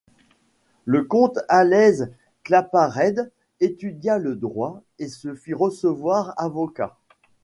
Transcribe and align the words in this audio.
Le 0.85 1.03
comte 1.03 1.37
Hallez-Claparède 1.47 3.31
étudia 3.59 4.17
le 4.17 4.35
droit 4.35 4.81
et 4.97 5.07
se 5.07 5.35
fit 5.35 5.53
recevoir 5.53 6.33
avocat. 6.37 6.97